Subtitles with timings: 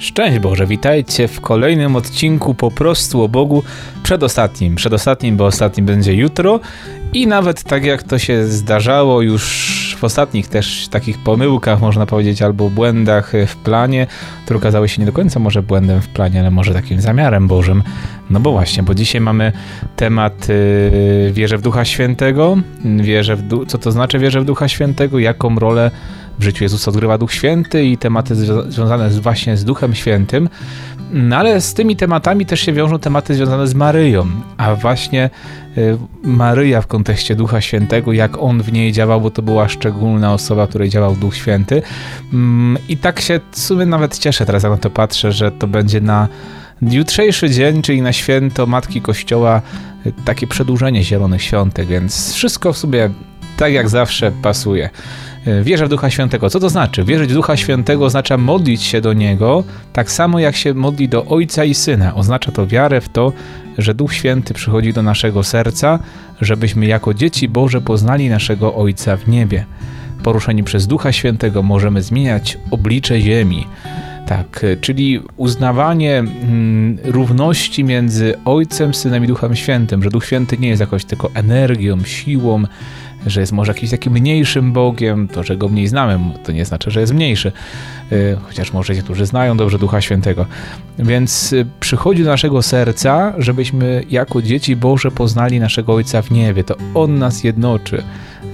[0.00, 3.62] Szczęść Boże, witajcie w kolejnym odcinku po prostu o Bogu,
[4.02, 6.60] przedostatnim, przedostatnim, bo ostatnim będzie jutro
[7.12, 12.42] i nawet tak jak to się zdarzało już w ostatnich też takich pomyłkach, można powiedzieć,
[12.42, 14.06] albo błędach w planie,
[14.44, 17.82] które okazały się nie do końca może błędem w planie, ale może takim zamiarem Bożym.
[18.30, 19.52] No bo właśnie, bo dzisiaj mamy
[19.96, 20.48] temat
[21.48, 25.58] yy, w Ducha Świętego, wierzę w du- co to znaczy wierzę w Ducha Świętego, jaką
[25.58, 25.90] rolę
[26.40, 28.34] w życiu Jezusa odgrywa Duch Święty i tematy
[28.68, 30.48] związane z, właśnie z Duchem Świętym.
[31.12, 34.26] No ale z tymi tematami też się wiążą tematy związane z Maryją,
[34.56, 35.30] a właśnie
[35.78, 40.32] y, Maryja w kontekście Ducha Świętego, jak on w niej działał, bo to była szczególna
[40.32, 41.82] osoba, której działał Duch Święty.
[42.32, 45.66] Mm, I tak się w sumie nawet cieszę teraz, jak na to patrzę, że to
[45.66, 46.28] będzie na
[46.82, 49.62] jutrzejszy dzień, czyli na święto Matki Kościoła,
[50.24, 53.10] takie przedłużenie Zielonych Świątek, więc wszystko w sobie
[53.56, 54.90] tak jak zawsze pasuje.
[55.46, 56.50] E, wierzę w Ducha Świętego.
[56.50, 57.04] Co to znaczy?
[57.04, 61.24] Wierzyć w Ducha Świętego oznacza modlić się do Niego, tak samo jak się modli do
[61.24, 62.14] Ojca i Syna.
[62.14, 63.32] Oznacza to wiarę w to,
[63.78, 65.98] że Duch Święty przychodzi do naszego serca,
[66.40, 69.64] żebyśmy jako dzieci Boże poznali naszego Ojca w niebie.
[70.22, 73.66] Poruszeni przez Ducha Świętego możemy zmieniać oblicze ziemi.
[74.26, 80.58] Tak, e, czyli uznawanie mm, równości między Ojcem, Synem i Duchem Świętym, że Duch Święty
[80.58, 82.62] nie jest jakoś tylko energią, siłą,
[83.26, 86.90] że jest może jakimś takim mniejszym Bogiem, to, że go mniej znamy, to nie znaczy,
[86.90, 87.52] że jest mniejszy.
[88.12, 90.46] Y, chociaż może niektórzy znają dobrze Ducha Świętego.
[90.98, 96.64] Więc y, przychodzi do naszego serca, żebyśmy jako dzieci Boże poznali naszego Ojca w niebie.
[96.64, 98.02] To On nas jednoczy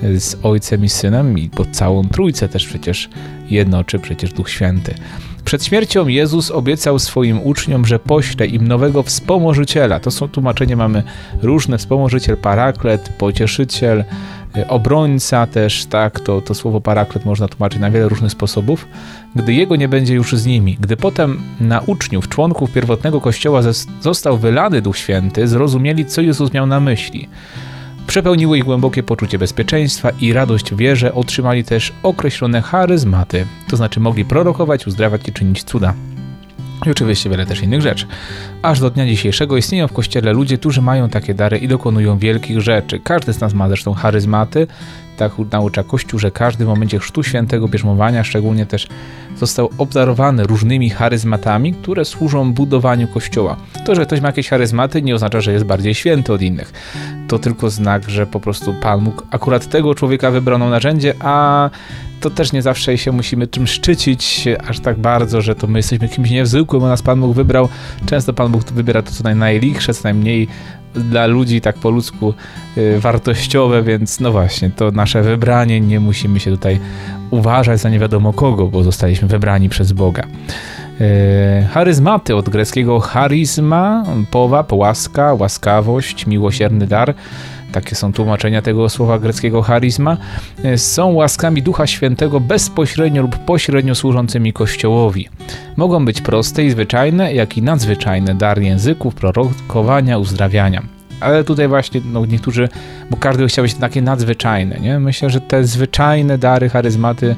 [0.05, 3.09] y, z Ojcem i Synem i po całą Trójcę też przecież
[3.51, 4.95] jednoczy przecież Duch Święty.
[5.47, 10.01] Przed śmiercią Jezus obiecał swoim uczniom, że pośle im nowego wspomożyciela.
[10.01, 11.03] To są tłumaczenia, mamy
[11.43, 14.05] różne, wspomożyciel, paraklet, pocieszyciel,
[14.69, 18.89] obrońca też, tak, to, to słowo paraklet można tłumaczyć na wiele różnych sposobów,
[19.37, 20.77] gdy jego nie będzie już z nimi.
[20.81, 23.61] Gdy potem na uczniów, członków pierwotnego kościoła
[24.01, 27.29] został wylany Duch Święty, zrozumieli, co Jezus miał na myśli.
[28.07, 34.01] Przepełniło ich głębokie poczucie bezpieczeństwa i radość w wierze, otrzymali też określone charyzmaty, to znaczy
[34.01, 35.95] mogli prorokować, uzdrawiać i czynić cuda.
[36.87, 38.07] I oczywiście wiele też innych rzeczy.
[38.63, 42.61] Aż do dnia dzisiejszego istnieją w kościele ludzie, którzy mają takie dary i dokonują wielkich
[42.61, 43.01] rzeczy.
[43.01, 44.67] Każdy z nas ma zresztą charyzmaty.
[45.17, 48.89] Tak naucza Kościół, że każdy w momencie chrztu świętego bierzmowania szczególnie też
[49.37, 53.57] został obdarowany różnymi charyzmatami, które służą budowaniu Kościoła.
[53.85, 56.73] To, że ktoś ma jakieś charyzmaty nie oznacza, że jest bardziej święty od innych.
[57.29, 61.71] To tylko znak, że po prostu Pan mógł akurat tego człowieka wybrano narzędzie, a
[62.21, 66.09] to też nie zawsze się musimy czym szczycić aż tak bardzo, że to my jesteśmy
[66.09, 67.69] kimś niezwykłym, bo nas Pan Bóg wybrał.
[68.07, 70.49] Często Pan Bóg wybiera to, co najlichsze, co najmniej
[70.97, 72.35] dla ludzi tak po ludzku
[72.79, 76.81] y, wartościowe, więc no właśnie, to nasze wybranie, nie musimy się tutaj
[77.31, 80.23] uważać za nie wiadomo kogo, bo zostaliśmy wybrani przez Boga.
[81.01, 87.15] Y, charyzmaty od greckiego charizma, powa, łaska, łaskawość, miłosierny dar
[87.73, 90.17] takie są tłumaczenia tego słowa greckiego charizma,
[90.65, 95.29] e, są łaskami Ducha Świętego bezpośrednio lub pośrednio służącymi Kościołowi.
[95.77, 100.83] Mogą być proste i zwyczajne, jak i nadzwyczajne, dar języków, prorokowania, uzdrawiania.
[101.21, 102.69] Ale tutaj właśnie no, niektórzy,
[103.11, 104.99] bo każdy chciał być takie nadzwyczajne, nie?
[104.99, 107.37] Myślę, że te zwyczajne dary, charyzmaty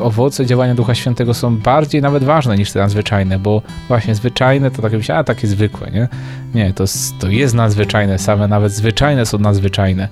[0.00, 4.82] owoce działania Ducha Świętego są bardziej nawet ważne niż te nadzwyczajne, bo właśnie zwyczajne to
[4.82, 6.08] takie myślę, a takie zwykłe, nie?
[6.54, 6.84] Nie, to,
[7.20, 10.08] to jest nadzwyczajne, same nawet zwyczajne są nadzwyczajne.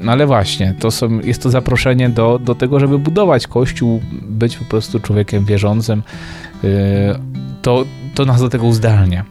[0.00, 4.56] No ale właśnie, to są, jest to zaproszenie do, do tego, żeby budować Kościół, być
[4.56, 6.02] po prostu człowiekiem wierzącym.
[6.62, 6.70] Yy,
[7.62, 7.84] to,
[8.14, 9.24] to nas do tego uzdalnia.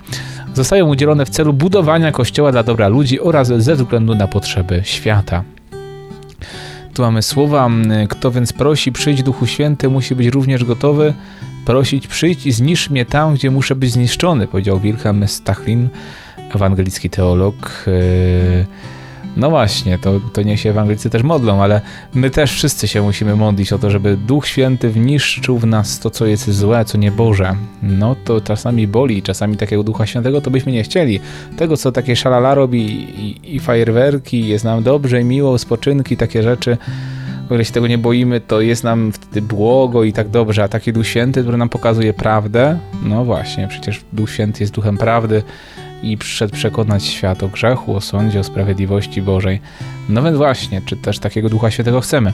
[0.54, 5.44] Zostają udzielone w celu budowania Kościoła dla dobra ludzi oraz ze względu na potrzeby świata.
[7.00, 7.70] Mamy słowa,
[8.10, 11.14] kto więc prosi, przyjdź Duchu Święty, musi być również gotowy
[11.66, 15.90] prosić, przyjdź i zniszcz mnie tam, gdzie muszę być zniszczony, powiedział Wilhelm Stachlin,
[16.56, 17.86] ewangelicki teolog.
[17.88, 18.99] Yy
[19.40, 21.82] no właśnie, to, to niech się Ewangelicy też modlą, ale
[22.14, 26.10] my też wszyscy się musimy modlić o to, żeby Duch Święty wniszczył w nas to,
[26.10, 27.56] co jest złe, co nieboże.
[27.84, 31.20] No to czasami boli, czasami takiego Ducha Świętego to byśmy nie chcieli.
[31.58, 36.44] Tego, co takie szalala robi i, i fajerwerki, jest nam dobrze i miło, spoczynki, takie
[36.44, 36.78] rzeczy,
[37.50, 40.68] o ile się tego nie boimy, to jest nam wtedy błogo i tak dobrze, a
[40.68, 45.44] taki Duch Święty, który nam pokazuje prawdę, no właśnie, przecież Duch Święty jest Duchem Prawdy,
[46.04, 49.60] i przyszedł przekonać świat o grzechu, o sądzie, o sprawiedliwości Bożej.
[50.10, 52.34] No więc właśnie, czy też takiego Ducha Świętego chcemy.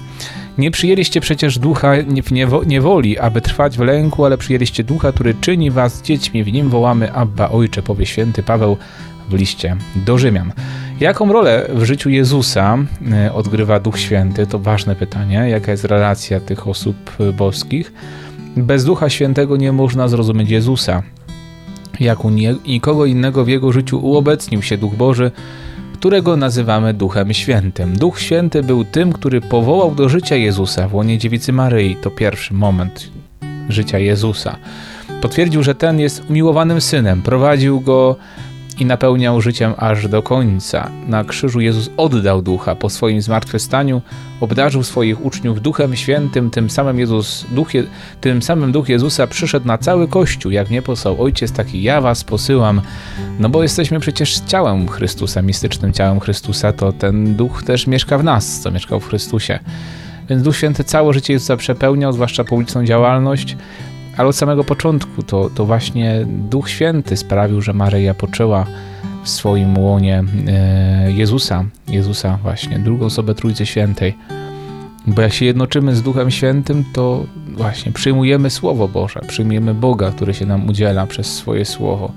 [0.57, 5.71] Nie przyjęliście przecież ducha w niewoli, aby trwać w lęku, ale przyjęliście ducha, który czyni
[5.71, 6.43] was dziećmi.
[6.43, 8.77] W nim wołamy Abba Ojcze, powie święty Paweł
[9.29, 10.51] w liście do Rzymian.
[10.99, 12.77] Jaką rolę w życiu Jezusa
[13.11, 14.47] e, odgrywa Duch Święty?
[14.47, 15.35] To ważne pytanie.
[15.49, 16.95] Jaka jest relacja tych osób
[17.37, 17.93] boskich?
[18.57, 21.03] Bez Ducha Świętego nie można zrozumieć Jezusa.
[21.99, 22.29] Jak u
[22.65, 25.31] nikogo innego w jego życiu uobecnił się Duch Boży,
[25.93, 27.97] którego nazywamy Duchem Świętym.
[27.97, 31.95] Duch Święty był tym, który powołał do życia Jezusa w łonie dziewicy Maryi.
[31.95, 33.11] To pierwszy moment
[33.69, 34.55] życia Jezusa.
[35.21, 38.15] Potwierdził, że ten jest umiłowanym synem, prowadził go
[38.79, 40.89] i napełniał życiem aż do końca.
[41.07, 42.75] Na krzyżu Jezus oddał ducha.
[42.75, 44.01] Po swoim zmartwychwstaniu,
[44.41, 47.69] obdarzył swoich uczniów Duchem Świętym, tym samym, Jezus, duch,
[48.21, 52.23] tym samym Duch Jezusa przyszedł na cały Kościół, jak nie posłał Ojciec, taki ja was
[52.23, 52.81] posyłam,
[53.39, 58.23] no bo jesteśmy przecież ciałem Chrystusa, mistycznym ciałem Chrystusa, to ten Duch też mieszka w
[58.23, 59.59] nas, co mieszkał w Chrystusie.
[60.29, 63.57] Więc Duch Święty całe życie Jezusa przepełniał, zwłaszcza publiczną działalność,
[64.17, 68.65] ale od samego początku to, to właśnie Duch Święty sprawił, że Maryja poczęła
[69.23, 74.15] w swoim łonie e, Jezusa, Jezusa właśnie, drugą osobę Trójcy Świętej.
[75.07, 80.33] Bo jak się jednoczymy z Duchem Świętym, to właśnie przyjmujemy Słowo Boże, przyjmujemy Boga, który
[80.33, 82.11] się nam udziela przez swoje Słowo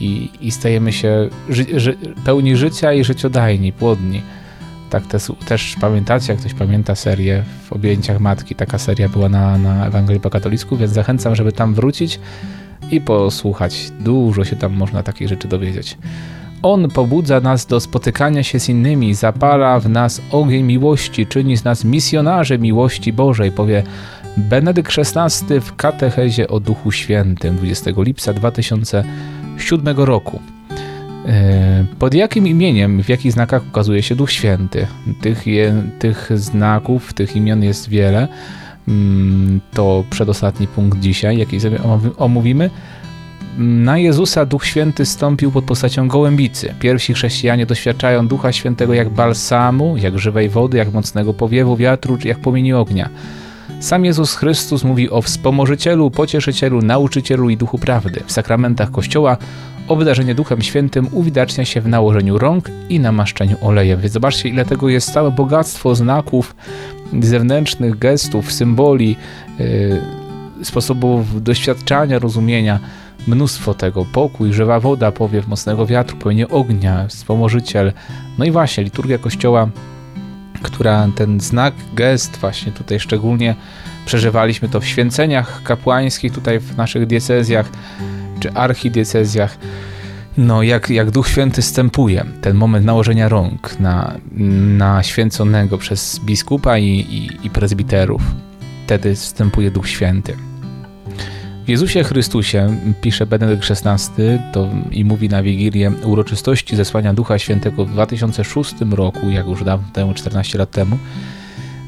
[0.00, 4.22] i, i stajemy się ży, ży, pełni życia i życiodajni, płodni.
[4.92, 9.58] Tak też, też pamiętacie, jak ktoś pamięta serię w objęciach matki, taka seria była na,
[9.58, 12.20] na Ewangelii po katolicku, więc zachęcam, żeby tam wrócić
[12.90, 13.90] i posłuchać.
[14.00, 15.98] Dużo się tam można takich rzeczy dowiedzieć.
[16.62, 21.64] On pobudza nas do spotykania się z innymi, zapala w nas ogień miłości, czyni z
[21.64, 23.82] nas misjonarzy miłości Bożej, powie
[24.36, 30.40] Benedykt XVI w katechezie o Duchu Świętym 20 lipca 2007 roku.
[31.26, 34.86] E, pod jakim imieniem, w jakich znakach ukazuje się Duch Święty?
[35.20, 38.28] Tych, je, tych znaków, tych imion jest wiele.
[38.88, 41.78] Mm, to przedostatni punkt dzisiaj, jaki sobie
[42.18, 42.70] omówimy.
[43.58, 46.74] Na Jezusa Duch Święty stąpił pod postacią gołębicy.
[46.80, 52.28] Pierwsi chrześcijanie doświadczają Ducha Świętego jak balsamu, jak żywej wody, jak mocnego powiewu wiatru, czy
[52.28, 53.08] jak płomieni ognia.
[53.82, 58.22] Sam Jezus Chrystus mówi o wspomożycielu, pocieszycielu, nauczycielu i duchu prawdy.
[58.26, 59.36] W sakramentach Kościoła
[59.88, 64.00] obdarzenie Duchem Świętym uwidacznia się w nałożeniu rąk i namaszczeniu olejem.
[64.00, 66.54] Więc zobaczcie, ile tego jest całe bogactwo znaków
[67.20, 69.16] zewnętrznych, gestów, symboli,
[69.58, 70.00] yy,
[70.64, 72.78] sposobów doświadczania, rozumienia.
[73.26, 74.06] Mnóstwo tego.
[74.12, 77.92] Pokój, żywa woda, powiew mocnego wiatru, płynie ognia, wspomożyciel.
[78.38, 79.68] No i właśnie, liturgia Kościoła,
[80.62, 83.54] która ten znak, gest właśnie tutaj szczególnie
[84.06, 87.70] przeżywaliśmy to w święceniach kapłańskich tutaj w naszych diecezjach,
[88.40, 89.58] czy archidiecezjach,
[90.36, 94.14] no jak, jak Duch Święty stępuje ten moment nałożenia rąk na,
[94.78, 98.22] na święconego przez biskupa i, i, i prezbiterów.
[98.84, 100.51] Wtedy wstępuje Duch Święty.
[101.64, 104.22] W Jezusie Chrystusie, pisze Benedykt XVI
[104.52, 109.88] to, i mówi na Wigilię uroczystości zesłania Ducha Świętego w 2006 roku, jak już dawno
[109.92, 110.98] temu, 14 lat temu,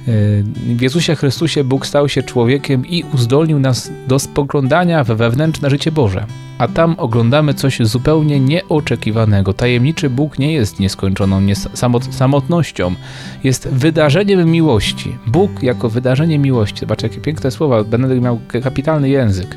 [0.06, 5.92] w Jezusie Chrystusie Bóg stał się człowiekiem i uzdolnił nas do spoglądania we wewnętrzne życie
[5.92, 6.26] Boże.
[6.58, 9.52] A tam oglądamy coś zupełnie nieoczekiwanego.
[9.52, 11.40] Tajemniczy Bóg nie jest nieskończoną
[12.10, 12.94] samotnością,
[13.44, 15.16] jest wydarzeniem miłości.
[15.26, 16.80] Bóg jako wydarzenie miłości.
[16.80, 17.84] Zobaczcie, jakie piękne słowa.
[17.84, 19.56] Benedykt miał kapitalny język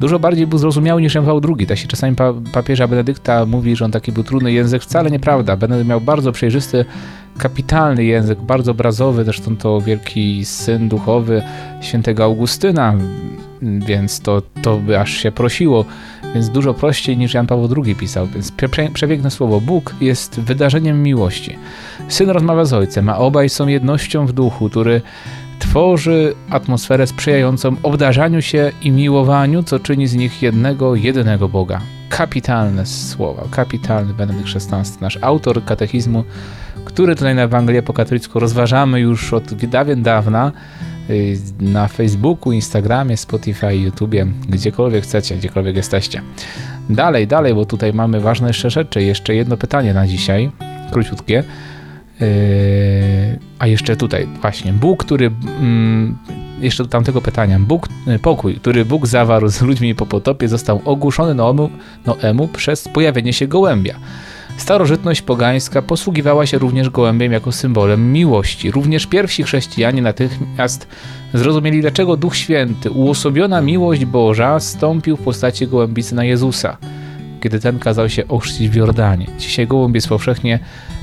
[0.00, 1.66] dużo bardziej był zrozumiały niż Jan Paweł II.
[1.66, 4.82] Tak się czasami pa papieża Benedykta mówi, że on taki był trudny język.
[4.82, 5.56] Wcale nieprawda.
[5.56, 6.84] Benedykt miał bardzo przejrzysty,
[7.38, 9.24] kapitalny język, bardzo obrazowy.
[9.24, 11.42] Zresztą to wielki syn duchowy
[11.80, 12.94] świętego Augustyna,
[13.62, 15.84] więc to, to by aż się prosiło.
[16.34, 18.26] Więc dużo prościej niż Jan Paweł II pisał.
[18.26, 18.52] Więc
[18.92, 19.60] prze słowo.
[19.60, 21.56] Bóg jest wydarzeniem miłości.
[22.08, 25.02] Syn rozmawia z ojcem, a obaj są jednością w duchu, który
[25.60, 31.80] tworzy atmosferę sprzyjającą obdarzaniu się i miłowaniu, co czyni z nich jednego, jedynego Boga.
[32.08, 36.24] Kapitalne słowa, kapitalny Benedykt XVI, nasz autor katechizmu,
[36.84, 40.52] który tutaj na Ewangelię po katolicku rozważamy już od dawien dawna
[41.10, 46.22] y, na Facebooku, Instagramie, Spotify, YouTubie, gdziekolwiek chcecie, gdziekolwiek jesteście.
[46.90, 49.02] Dalej, dalej, bo tutaj mamy ważne jeszcze rzeczy.
[49.02, 50.50] Jeszcze jedno pytanie na dzisiaj,
[50.90, 51.44] króciutkie.
[52.20, 52.26] Yy,
[53.58, 55.30] a jeszcze tutaj, właśnie, Bóg, który.
[55.60, 56.16] Mm,
[56.60, 57.58] jeszcze do tamtego pytania.
[57.60, 61.70] Bóg, y, pokój, który Bóg zawarł z ludźmi po potopie, został ogłuszony Noemu,
[62.06, 63.94] Noemu przez pojawienie się gołębia.
[64.56, 68.70] Starożytność pogańska posługiwała się również gołębiem jako symbolem miłości.
[68.70, 70.88] Również pierwsi chrześcijanie natychmiast
[71.34, 76.76] zrozumieli, dlaczego Duch Święty, uosobiona miłość Boża, stąpił w postaci gołębicy na Jezusa,
[77.40, 79.26] kiedy ten kazał się ochrzcić w Jordanie.
[79.38, 80.58] Dzisiaj gołąb jest powszechnie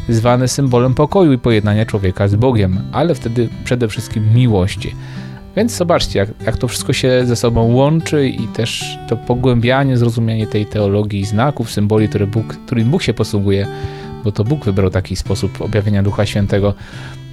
[0.09, 4.95] zwany symbolem pokoju i pojednania człowieka z Bogiem, ale wtedy przede wszystkim miłości.
[5.55, 10.47] Więc zobaczcie, jak, jak to wszystko się ze sobą łączy i też to pogłębianie, zrozumienie
[10.47, 13.67] tej teologii, znaków, symboli, które Bóg, którym Bóg się posługuje,
[14.23, 16.73] bo to Bóg wybrał taki sposób objawienia Ducha Świętego.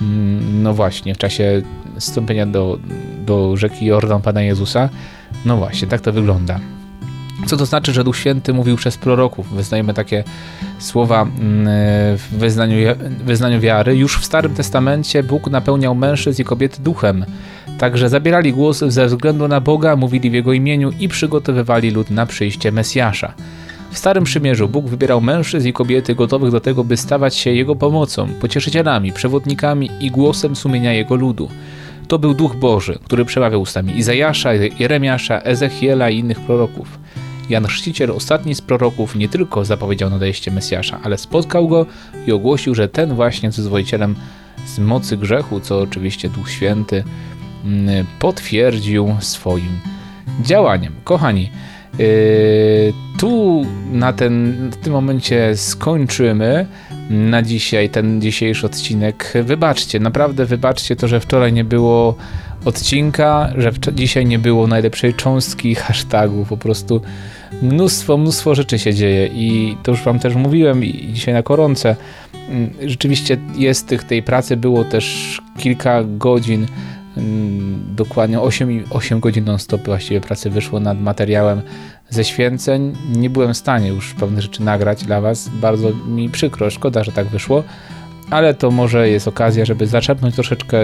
[0.01, 1.63] Mm, no właśnie, w czasie
[1.99, 2.79] wstąpienia do,
[3.27, 4.89] do rzeki Jordan Pana Jezusa,
[5.45, 6.61] No właśnie, tak to wygląda.
[7.47, 9.55] Co to znaczy, że Duch Święty mówił przez proroków?
[9.55, 10.25] Wyznajemy takie
[10.79, 11.67] słowa mm,
[12.19, 12.77] w wyznaniu,
[13.25, 13.97] wyznaniu wiary.
[13.97, 17.25] Już w Starym Testamencie Bóg napełniał mężczyzn i kobiety duchem.
[17.79, 22.27] Także zabierali głos ze względu na Boga, mówili w Jego imieniu i przygotowywali lud na
[22.27, 23.35] przyjście Mesjasza.
[23.91, 27.77] W Starym Przymierzu Bóg wybierał mężczyzn i kobiety gotowych do tego, by stawać się Jego
[27.77, 31.49] pomocą, pocieszycielami, przewodnikami i głosem sumienia Jego ludu.
[32.09, 37.04] To był Duch Boży, który przemawiał ustami Izajasza, Jeremiasza, Ezechiela i innych proroków.
[37.49, 41.87] Jan Chrzciciel, ostatni z proroków, nie tylko zapowiedział nadejście Mesjasza, ale spotkał go
[42.27, 43.61] i ogłosił, że ten właśnie jest
[44.67, 47.05] z mocy grzechu, co oczywiście Duch Święty
[47.65, 49.79] mm, potwierdził swoim
[50.43, 50.93] działaniem.
[51.05, 51.51] Kochani,
[51.99, 52.07] yy,
[53.19, 56.67] tu na ten, w tym momencie skończymy
[57.11, 59.33] na dzisiaj ten dzisiejszy odcinek.
[59.43, 62.17] Wybaczcie, naprawdę wybaczcie to, że wczoraj nie było
[62.65, 66.47] odcinka, że dzisiaj nie było najlepszej cząstki hashtagu.
[66.49, 67.01] Po prostu
[67.63, 71.97] mnóstwo, mnóstwo rzeczy się dzieje i to już Wam też mówiłem i dzisiaj na koronce.
[72.49, 76.67] Mm, rzeczywiście jest tych, tej pracy było też kilka godzin,
[77.17, 81.63] mm, dokładnie 8, 8 godzin non-stop właściwie pracy wyszło nad materiałem
[82.11, 82.93] ze święceń.
[83.13, 85.49] Nie byłem w stanie już pewne rzeczy nagrać dla Was.
[85.49, 87.63] Bardzo mi przykro, szkoda, że tak wyszło,
[88.31, 90.79] ale to może jest okazja, żeby zaczepnąć troszeczkę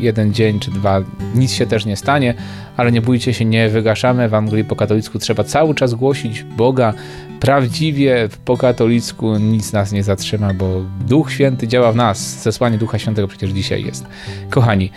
[0.00, 1.02] jeden dzień czy dwa,
[1.34, 2.34] nic się też nie stanie,
[2.76, 4.28] ale nie bójcie się, nie wygaszamy.
[4.28, 6.94] W Anglii po katolicku trzeba cały czas głosić Boga
[7.40, 12.42] prawdziwie po katolicku nic nas nie zatrzyma, bo Duch Święty działa w nas.
[12.42, 14.06] Zesłanie Ducha Świętego przecież dzisiaj jest.
[14.50, 14.90] Kochani,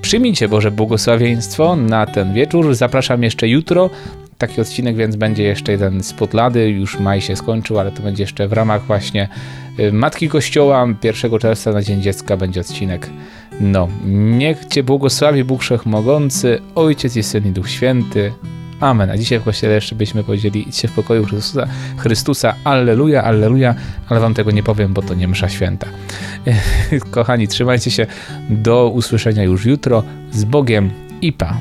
[0.00, 2.74] przyjmijcie Boże błogosławieństwo na ten wieczór.
[2.74, 3.90] Zapraszam jeszcze jutro.
[4.38, 6.70] Taki odcinek, więc będzie jeszcze jeden spod lady.
[6.70, 9.28] Już maj się skończył, ale to będzie jeszcze w ramach właśnie
[9.78, 10.86] y, Matki Kościoła.
[11.02, 13.10] 1 czerwca na Dzień Dziecka będzie odcinek
[13.60, 18.32] no, niech Cię błogosławi Bóg Wszechmogący, Ojciec i Syn i Duch Święty.
[18.80, 19.10] Amen.
[19.10, 23.74] A dzisiaj w kościele jeszcze byśmy powiedzieli idźcie w pokoju Chrystusa, Chrystusa, Alleluja, Alleluja,
[24.08, 25.86] ale wam tego nie powiem, bo to nie msza święta.
[27.10, 28.06] Kochani, trzymajcie się.
[28.50, 30.02] Do usłyszenia już jutro.
[30.32, 30.90] Z Bogiem
[31.22, 31.56] i pa.